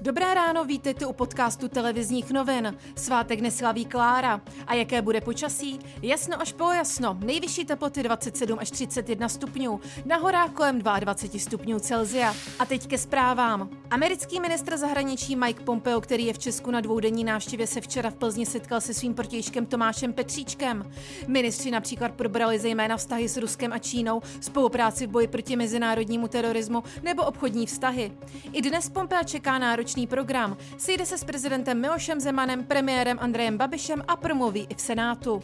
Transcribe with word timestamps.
Dobré 0.00 0.34
ráno, 0.34 0.64
vítejte 0.64 1.06
u 1.06 1.12
podcastu 1.12 1.68
televizních 1.68 2.30
novin. 2.30 2.76
Svátek 2.96 3.40
neslaví 3.40 3.84
Klára. 3.84 4.40
A 4.66 4.74
jaké 4.74 5.02
bude 5.02 5.20
počasí? 5.20 5.78
Jasno 6.02 6.40
až 6.40 6.52
polojasno. 6.52 7.18
Nejvyšší 7.24 7.64
teploty 7.64 8.02
27 8.02 8.58
až 8.58 8.70
31 8.70 9.28
stupňů. 9.28 9.80
Na 10.04 10.16
horách 10.16 10.50
kolem 10.50 10.78
22 10.78 11.40
stupňů 11.40 11.78
Celzia. 11.78 12.34
A 12.58 12.66
teď 12.66 12.86
ke 12.86 12.98
zprávám. 12.98 13.70
Americký 13.90 14.40
ministr 14.40 14.76
zahraničí 14.76 15.36
Mike 15.36 15.64
Pompeo, 15.64 16.00
který 16.00 16.26
je 16.26 16.32
v 16.32 16.38
Česku 16.38 16.70
na 16.70 16.80
dvoudenní 16.80 17.24
návštěvě, 17.24 17.66
se 17.66 17.80
včera 17.80 18.10
v 18.10 18.14
Plzni 18.14 18.46
setkal 18.46 18.80
se 18.80 18.94
svým 18.94 19.14
protějškem 19.14 19.66
Tomášem 19.66 20.12
Petříčkem. 20.12 20.92
Ministři 21.26 21.70
například 21.70 22.12
probrali 22.12 22.58
zejména 22.58 22.96
vztahy 22.96 23.28
s 23.28 23.36
Ruskem 23.36 23.72
a 23.72 23.78
Čínou, 23.78 24.22
spolupráci 24.40 25.06
v 25.06 25.10
boji 25.10 25.28
proti 25.28 25.56
mezinárodnímu 25.56 26.28
terorismu 26.28 26.82
nebo 27.02 27.22
obchodní 27.22 27.66
vztahy. 27.66 28.12
I 28.52 28.62
dnes 28.62 28.88
Pompeo 28.88 29.24
čeká 29.24 29.58
náročný 29.58 29.87
náročný 29.88 30.06
program. 30.06 30.56
Sejde 30.76 31.06
se 31.06 31.18
s 31.18 31.24
prezidentem 31.24 31.80
Milošem 31.80 32.20
Zemanem, 32.20 32.64
premiérem 32.64 33.18
Andrejem 33.20 33.58
Babišem 33.58 34.02
a 34.08 34.16
promluví 34.16 34.66
i 34.68 34.74
v 34.74 34.80
Senátu. 34.80 35.42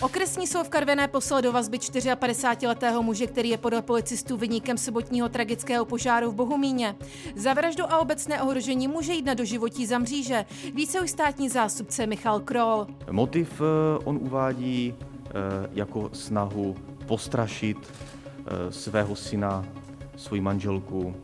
Okresní 0.00 0.46
soud 0.46 0.66
v 0.66 0.68
Karvené 0.68 1.08
poslal 1.08 1.42
do 1.42 1.52
vazby 1.52 1.78
54-letého 1.78 3.02
muže, 3.02 3.26
který 3.26 3.48
je 3.48 3.58
podle 3.58 3.82
policistů 3.82 4.36
vyníkem 4.36 4.78
sobotního 4.78 5.28
tragického 5.28 5.84
požáru 5.84 6.30
v 6.30 6.34
Bohumíně. 6.34 6.96
Za 7.36 7.52
vraždu 7.52 7.84
a 7.84 7.98
obecné 7.98 8.42
ohrožení 8.42 8.88
může 8.88 9.12
jít 9.12 9.26
na 9.26 9.34
doživotí 9.34 9.86
za 9.86 9.98
mříže. 9.98 10.44
Více 10.74 11.00
už 11.00 11.10
státní 11.10 11.48
zástupce 11.48 12.06
Michal 12.06 12.40
Kroll. 12.40 12.86
Motiv 13.10 13.60
eh, 13.60 13.98
on 14.04 14.16
uvádí 14.16 14.94
eh, 14.94 15.32
jako 15.72 16.10
snahu 16.12 16.76
postrašit 17.06 17.78
eh, 17.86 18.72
svého 18.72 19.16
syna, 19.16 19.64
svoji 20.16 20.40
manželku, 20.40 21.14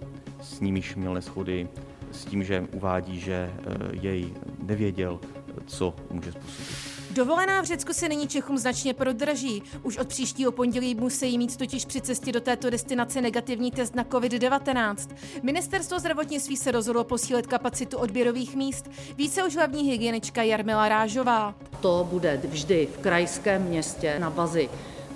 s 0.42 0.60
nimiž 0.60 0.96
měl 0.96 1.14
neschody, 1.14 1.68
s 2.12 2.24
tím, 2.24 2.44
že 2.44 2.66
uvádí, 2.72 3.20
že 3.20 3.52
eh, 3.56 3.74
jej 3.92 4.34
nevěděl, 4.62 5.20
co 5.66 5.94
může 6.10 6.32
způsobit. 6.32 6.98
Dovolená 7.10 7.60
v 7.60 7.64
Řecku 7.64 7.92
se 7.92 8.08
nyní 8.08 8.28
Čechům 8.28 8.58
značně 8.58 8.94
prodraží. 8.94 9.62
Už 9.82 9.98
od 9.98 10.08
příštího 10.08 10.52
pondělí 10.52 10.94
musí 10.94 11.38
mít 11.38 11.56
totiž 11.56 11.84
při 11.84 12.00
cestě 12.00 12.32
do 12.32 12.40
této 12.40 12.70
destinace 12.70 13.20
negativní 13.20 13.70
test 13.70 13.94
na 13.94 14.04
COVID-19. 14.04 14.96
Ministerstvo 15.42 15.98
zdravotnictví 15.98 16.56
se 16.56 16.70
rozhodlo 16.70 17.04
posílit 17.04 17.46
kapacitu 17.46 17.98
odběrových 17.98 18.56
míst. 18.56 18.90
Více 19.16 19.44
už 19.44 19.56
hlavní 19.56 19.82
hygienička 19.82 20.42
Jarmila 20.42 20.88
Rážová. 20.88 21.54
To 21.80 22.06
bude 22.10 22.40
vždy 22.44 22.88
v 22.94 22.98
krajském 22.98 23.62
městě 23.62 24.18
na 24.18 24.30
bazi 24.30 24.68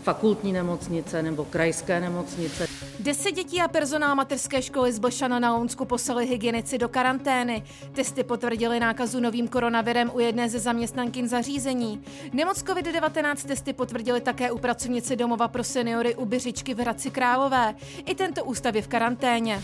fakultní 0.02 0.52
nemocnice 0.52 1.22
nebo 1.22 1.44
krajské 1.44 2.00
nemocnice. 2.00 2.66
Deset 3.00 3.32
dětí 3.32 3.60
a 3.60 3.68
personál 3.68 4.14
mateřské 4.14 4.62
školy 4.62 4.92
z 4.92 4.98
Blšana 4.98 5.38
na 5.38 5.56
Lounsku 5.56 5.84
poslali 5.84 6.26
hygienici 6.26 6.78
do 6.78 6.88
karantény. 6.88 7.64
Testy 7.92 8.24
potvrdili 8.24 8.80
nákazu 8.80 9.20
novým 9.20 9.48
koronavirem 9.48 10.10
u 10.14 10.20
jedné 10.20 10.48
ze 10.48 10.58
zaměstnankin 10.58 11.28
zařízení. 11.28 12.04
Nemoc 12.32 12.62
COVID-19 12.62 13.46
testy 13.46 13.72
potvrdili 13.72 14.20
také 14.20 14.52
u 14.52 14.58
pracovnice 14.58 15.16
domova 15.16 15.48
pro 15.48 15.64
seniory 15.64 16.14
u 16.14 16.24
Byřičky 16.24 16.74
v 16.74 16.78
Hradci 16.78 17.10
Králové. 17.10 17.74
I 18.06 18.14
tento 18.14 18.44
ústav 18.44 18.74
je 18.74 18.82
v 18.82 18.88
karanténě. 18.88 19.62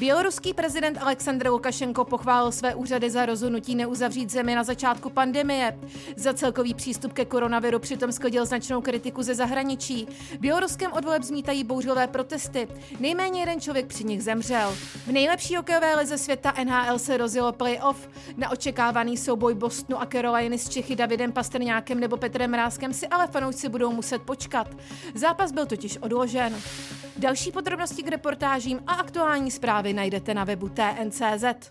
Běloruský 0.00 0.54
prezident 0.54 0.98
Aleksandr 0.98 1.48
Lukašenko 1.48 2.04
pochválil 2.04 2.52
své 2.52 2.74
úřady 2.74 3.10
za 3.10 3.26
rozhodnutí 3.26 3.74
neuzavřít 3.74 4.30
zemi 4.30 4.54
na 4.54 4.64
začátku 4.64 5.10
pandemie. 5.10 5.78
Za 6.16 6.34
celkový 6.34 6.74
přístup 6.74 7.12
ke 7.12 7.24
koronaviru 7.24 7.78
přitom 7.78 8.12
sklidil 8.12 8.46
značnou 8.46 8.80
kritiku 8.80 9.22
ze 9.22 9.34
zahraničí. 9.34 10.08
Běloruském 10.38 10.92
odvoleb 10.92 11.22
zmítají 11.22 11.64
bouřové 11.64 12.06
protesty. 12.06 12.68
Nejméně 13.00 13.40
jeden 13.40 13.60
člověk 13.60 13.86
při 13.86 14.04
nich 14.04 14.22
zemřel. 14.22 14.70
V 15.06 15.12
nejlepší 15.12 15.56
hokejové 15.56 15.94
lize 15.94 16.18
světa 16.18 16.54
NHL 16.64 16.98
se 16.98 17.16
rozjelo 17.16 17.52
playoff. 17.52 18.08
Na 18.36 18.50
očekávaný 18.50 19.16
souboj 19.16 19.54
Bostonu 19.54 20.02
a 20.02 20.06
Caroliny 20.06 20.58
s 20.58 20.68
Čechy 20.68 20.96
Davidem 20.96 21.32
Pastrňákem 21.32 22.00
nebo 22.00 22.16
Petrem 22.16 22.50
Mrázkem 22.50 22.92
si 22.92 23.06
ale 23.06 23.26
fanoušci 23.26 23.68
budou 23.68 23.92
muset 23.92 24.22
počkat. 24.22 24.66
Zápas 25.14 25.52
byl 25.52 25.66
totiž 25.66 25.98
odložen. 25.98 26.56
Další 27.20 27.52
podrobnosti 27.52 28.02
k 28.02 28.08
reportážím 28.08 28.80
a 28.86 28.92
aktuální 28.92 29.50
zprávy 29.50 29.92
najdete 29.92 30.34
na 30.34 30.44
webu 30.44 30.68
TNCZ. 30.68 31.70